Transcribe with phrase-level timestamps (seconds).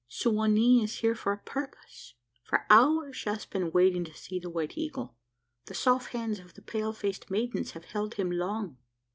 [0.07, 2.15] "Su wa nee is here for a purpose.
[2.43, 5.15] For hours she has been waiting to see the White Eagle.
[5.65, 8.77] The soft hands of the pale faced maidens have held him long."